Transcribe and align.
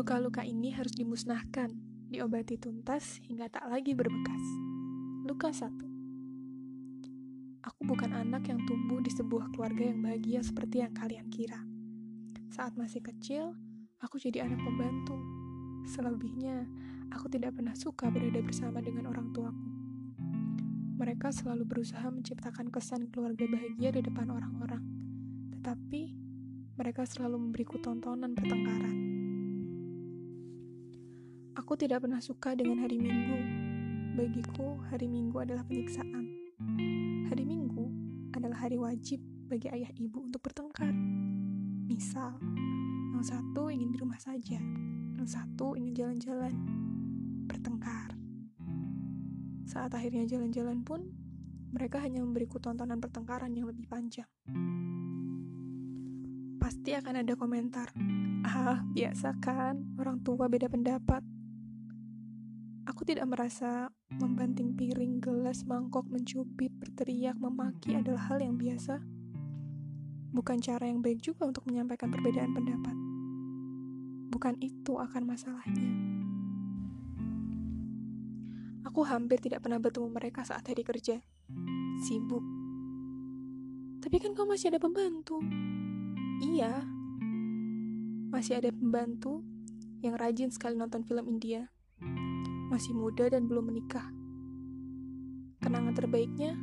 Luka-luka 0.00 0.40
ini 0.48 0.72
harus 0.72 0.96
dimusnahkan, 0.96 1.76
diobati 2.08 2.56
tuntas 2.56 3.20
hingga 3.28 3.52
tak 3.52 3.68
lagi 3.68 3.92
berbekas. 3.92 4.44
Luka 5.28 5.52
satu. 5.52 5.84
Aku 7.60 7.84
bukan 7.84 8.16
anak 8.16 8.48
yang 8.48 8.64
tumbuh 8.64 9.04
di 9.04 9.12
sebuah 9.12 9.52
keluarga 9.52 9.92
yang 9.92 10.00
bahagia 10.00 10.40
seperti 10.40 10.80
yang 10.80 10.96
kalian 10.96 11.28
kira. 11.28 11.60
Saat 12.48 12.80
masih 12.80 13.04
kecil, 13.04 13.52
aku 14.00 14.16
jadi 14.16 14.48
anak 14.48 14.64
pembantu. 14.64 15.20
Selebihnya, 15.84 16.64
aku 17.12 17.28
tidak 17.28 17.60
pernah 17.60 17.76
suka 17.76 18.08
berada 18.08 18.40
bersama 18.40 18.80
dengan 18.80 19.04
orang 19.04 19.36
tuaku. 19.36 19.68
Mereka 20.96 21.28
selalu 21.28 21.68
berusaha 21.68 22.08
menciptakan 22.08 22.72
kesan 22.72 23.12
keluarga 23.12 23.44
bahagia 23.44 23.92
di 23.92 24.00
depan 24.00 24.32
orang-orang, 24.32 24.80
tetapi 25.60 26.16
mereka 26.80 27.04
selalu 27.04 27.36
memberiku 27.36 27.76
tontonan 27.76 28.32
pertengkaran. 28.32 29.28
Aku 31.70 31.78
tidak 31.78 32.02
pernah 32.02 32.18
suka 32.18 32.58
dengan 32.58 32.82
hari 32.82 32.98
Minggu. 32.98 33.38
Bagiku, 34.18 34.82
hari 34.90 35.06
Minggu 35.06 35.38
adalah 35.38 35.62
penyiksaan. 35.62 36.26
Hari 37.30 37.46
Minggu 37.46 37.86
adalah 38.34 38.66
hari 38.66 38.74
wajib 38.74 39.22
bagi 39.46 39.70
ayah 39.70 39.86
ibu 39.94 40.18
untuk 40.18 40.42
bertengkar. 40.42 40.90
Misal, 41.86 42.42
yang 43.14 43.22
satu 43.22 43.70
ingin 43.70 43.94
di 43.94 44.02
rumah 44.02 44.18
saja, 44.18 44.58
yang 45.14 45.22
satu 45.30 45.78
ingin 45.78 45.94
jalan-jalan, 45.94 46.50
bertengkar. 47.46 48.18
Saat 49.62 49.94
akhirnya 49.94 50.26
jalan-jalan 50.26 50.82
pun, 50.82 51.06
mereka 51.70 52.02
hanya 52.02 52.18
memberiku 52.18 52.58
tontonan 52.58 52.98
pertengkaran 52.98 53.54
yang 53.54 53.70
lebih 53.70 53.86
panjang. 53.86 54.26
Pasti 56.58 56.98
akan 56.98 57.22
ada 57.22 57.38
komentar, 57.38 57.94
ah 58.42 58.82
biasa 58.90 59.38
kan, 59.38 59.94
orang 60.02 60.18
tua 60.26 60.50
beda 60.50 60.66
pendapat. 60.66 61.29
Aku 63.00 63.08
tidak 63.08 63.32
merasa 63.32 63.88
membanting 64.20 64.76
piring, 64.76 65.24
gelas, 65.24 65.64
mangkok, 65.64 66.04
mencubit, 66.12 66.68
berteriak, 66.76 67.32
memaki 67.40 67.96
adalah 67.96 68.28
hal 68.28 68.44
yang 68.44 68.60
biasa. 68.60 69.00
Bukan 70.36 70.60
cara 70.60 70.84
yang 70.84 71.00
baik 71.00 71.24
juga 71.24 71.48
untuk 71.48 71.64
menyampaikan 71.64 72.12
perbedaan 72.12 72.52
pendapat. 72.52 72.92
Bukan 74.36 74.60
itu 74.60 75.00
akan 75.00 75.22
masalahnya. 75.24 75.88
Aku 78.84 79.00
hampir 79.08 79.40
tidak 79.40 79.64
pernah 79.64 79.80
bertemu 79.80 80.12
mereka 80.12 80.44
saat 80.44 80.68
hari 80.68 80.84
kerja. 80.84 81.24
Sibuk. 82.04 82.44
Tapi 84.04 84.16
kan 84.20 84.36
kau 84.36 84.44
masih 84.44 84.76
ada 84.76 84.80
pembantu. 84.84 85.40
Iya. 86.44 86.84
Masih 88.28 88.60
ada 88.60 88.68
pembantu 88.68 89.40
yang 90.04 90.20
rajin 90.20 90.52
sekali 90.52 90.76
nonton 90.76 91.00
film 91.00 91.24
India. 91.32 91.72
Masih 92.70 92.94
muda 92.94 93.26
dan 93.26 93.50
belum 93.50 93.66
menikah. 93.66 94.06
Kenangan 95.58 95.92
terbaiknya, 95.92 96.54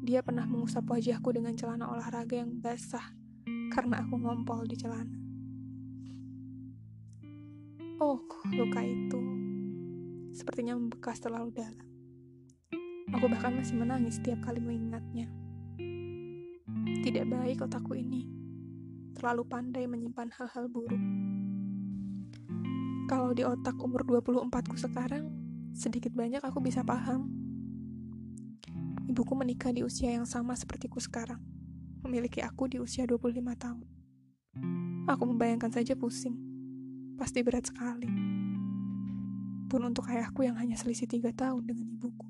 dia 0.00 0.24
pernah 0.24 0.48
mengusap 0.48 0.88
wajahku 0.88 1.28
dengan 1.36 1.52
celana 1.52 1.92
olahraga 1.92 2.40
yang 2.40 2.56
basah 2.56 3.12
karena 3.68 4.00
aku 4.00 4.16
ngompol 4.16 4.64
di 4.64 4.80
celana. 4.80 5.20
Oh, 8.00 8.24
luka 8.56 8.80
itu 8.80 9.20
sepertinya 10.32 10.72
membekas 10.72 11.20
terlalu 11.20 11.52
dalam. 11.52 11.84
Aku 13.12 13.28
bahkan 13.28 13.52
masih 13.52 13.76
menangis 13.76 14.16
setiap 14.16 14.40
kali 14.40 14.56
mengingatnya. 14.56 15.28
Tidak 17.04 17.28
baik 17.28 17.60
otakku 17.60 17.92
ini. 17.92 18.24
Terlalu 19.20 19.44
pandai 19.44 19.84
menyimpan 19.84 20.32
hal-hal 20.32 20.72
buruk. 20.72 20.96
Kalau 23.10 23.34
di 23.34 23.42
otak 23.42 23.74
umur 23.82 24.06
24 24.06 24.70
ku 24.70 24.78
sekarang, 24.78 25.26
sedikit 25.74 26.14
banyak 26.14 26.38
aku 26.46 26.62
bisa 26.62 26.86
paham. 26.86 27.26
Ibuku 29.10 29.34
menikah 29.34 29.74
di 29.74 29.82
usia 29.82 30.14
yang 30.14 30.30
sama 30.30 30.54
sepertiku 30.54 31.02
sekarang. 31.02 31.42
Memiliki 32.06 32.38
aku 32.38 32.70
di 32.70 32.78
usia 32.78 33.10
25 33.10 33.34
tahun. 33.58 33.82
Aku 35.10 35.26
membayangkan 35.26 35.74
saja 35.74 35.98
pusing. 35.98 36.38
Pasti 37.18 37.42
berat 37.42 37.66
sekali 37.66 38.06
pun 39.66 39.86
untuk 39.86 40.06
ayahku 40.10 40.42
yang 40.46 40.58
hanya 40.58 40.74
selisih 40.74 41.06
tiga 41.06 41.30
tahun 41.30 41.62
dengan 41.62 41.86
ibuku. 41.90 42.26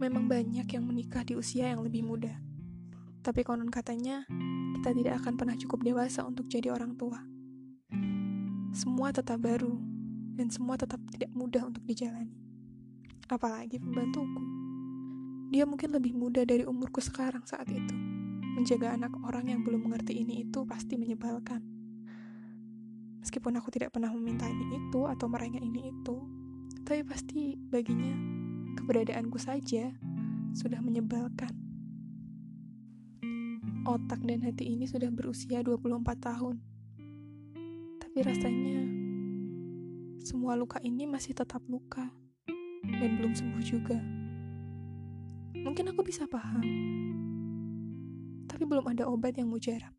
Memang 0.00 0.24
banyak 0.24 0.68
yang 0.68 0.84
menikah 0.88 1.24
di 1.24 1.36
usia 1.36 1.72
yang 1.72 1.84
lebih 1.84 2.04
muda, 2.04 2.36
tapi 3.24 3.44
konon 3.44 3.72
katanya 3.72 4.28
kita 4.78 4.94
tidak 4.94 5.18
akan 5.26 5.34
pernah 5.34 5.58
cukup 5.58 5.82
dewasa 5.82 6.22
untuk 6.22 6.46
jadi 6.46 6.70
orang 6.70 6.94
tua. 6.94 7.18
Semua 8.70 9.10
tetap 9.10 9.42
baru, 9.42 9.74
dan 10.38 10.54
semua 10.54 10.78
tetap 10.78 11.02
tidak 11.10 11.34
mudah 11.34 11.66
untuk 11.66 11.82
dijalani. 11.82 12.38
Apalagi 13.26 13.82
pembantuku. 13.82 14.42
Dia 15.50 15.66
mungkin 15.66 15.90
lebih 15.90 16.14
muda 16.14 16.46
dari 16.46 16.62
umurku 16.62 17.02
sekarang 17.02 17.42
saat 17.42 17.66
itu. 17.66 17.90
Menjaga 18.54 18.94
anak 18.94 19.18
orang 19.26 19.50
yang 19.50 19.66
belum 19.66 19.90
mengerti 19.90 20.22
ini 20.22 20.46
itu 20.46 20.62
pasti 20.62 20.94
menyebalkan. 20.94 21.58
Meskipun 23.18 23.58
aku 23.58 23.74
tidak 23.74 23.90
pernah 23.90 24.14
meminta 24.14 24.46
ini 24.46 24.78
itu 24.78 25.10
atau 25.10 25.26
merengek 25.26 25.60
ini 25.60 25.90
itu, 25.90 26.16
tapi 26.86 27.02
pasti 27.02 27.58
baginya 27.58 28.14
keberadaanku 28.78 29.42
saja 29.42 29.90
sudah 30.54 30.78
menyebalkan. 30.78 31.67
Otak 33.88 34.20
dan 34.24 34.44
hati 34.44 34.76
ini 34.76 34.84
sudah 34.84 35.08
berusia 35.08 35.64
24 35.64 36.04
tahun. 36.20 36.56
Tapi 37.98 38.18
rasanya 38.20 38.80
semua 40.20 40.58
luka 40.58 40.76
ini 40.84 41.08
masih 41.08 41.32
tetap 41.32 41.64
luka 41.70 42.10
dan 42.84 43.10
belum 43.16 43.32
sembuh 43.32 43.64
juga. 43.64 43.98
Mungkin 45.56 45.90
aku 45.90 46.04
bisa 46.04 46.28
paham, 46.28 46.62
tapi 48.44 48.62
belum 48.68 48.86
ada 48.92 49.08
obat 49.08 49.36
yang 49.38 49.48
mujarab. 49.48 49.94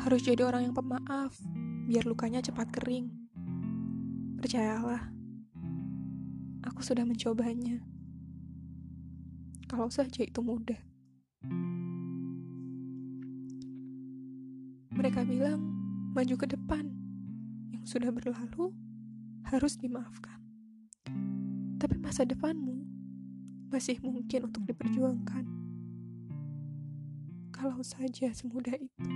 Harus 0.00 0.24
jadi 0.24 0.42
orang 0.48 0.68
yang 0.68 0.74
pemaaf, 0.76 1.36
biar 1.86 2.08
lukanya 2.08 2.40
cepat 2.40 2.72
kering. 2.72 3.12
Percayalah, 4.40 5.12
aku 6.64 6.80
sudah 6.80 7.04
mencobanya. 7.04 7.99
Kalau 9.70 9.86
saja 9.86 10.26
itu 10.26 10.42
mudah. 10.42 10.82
Mereka 14.90 15.22
bilang, 15.22 15.62
maju 16.10 16.34
ke 16.34 16.50
depan. 16.50 16.90
Yang 17.70 17.94
sudah 17.94 18.10
berlalu 18.10 18.74
harus 19.46 19.78
dimaafkan. 19.78 20.42
Tapi 21.78 22.02
masa 22.02 22.26
depanmu 22.26 22.82
masih 23.70 24.02
mungkin 24.02 24.50
untuk 24.50 24.66
diperjuangkan. 24.66 25.46
Kalau 27.54 27.78
saja 27.86 28.34
semudah 28.34 28.74
itu. 28.74 29.06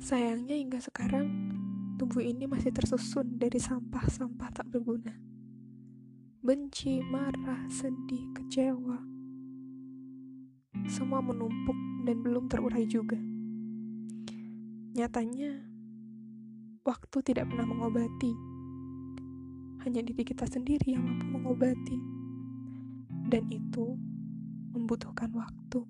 Sayangnya 0.00 0.56
hingga 0.56 0.80
sekarang, 0.80 1.28
tubuh 2.00 2.24
ini 2.24 2.48
masih 2.48 2.72
tersusun 2.72 3.36
dari 3.36 3.60
sampah-sampah 3.60 4.48
tak 4.48 4.64
berguna. 4.72 5.27
Benci, 6.48 7.04
marah, 7.04 7.68
sedih, 7.68 8.32
kecewa. 8.32 8.96
Semua 10.88 11.20
menumpuk 11.20 11.76
dan 12.08 12.24
belum 12.24 12.48
terurai 12.48 12.88
juga. 12.88 13.20
Nyatanya, 14.96 15.60
waktu 16.88 17.16
tidak 17.20 17.52
pernah 17.52 17.68
mengobati. 17.68 18.32
Hanya 19.84 20.00
diri 20.00 20.24
kita 20.24 20.48
sendiri 20.48 20.88
yang 20.96 21.04
mampu 21.04 21.28
mengobati. 21.28 22.00
Dan 23.28 23.44
itu 23.52 24.00
membutuhkan 24.72 25.28
waktu. 25.36 25.84